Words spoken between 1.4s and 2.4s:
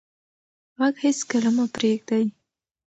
مه پرېږدئ.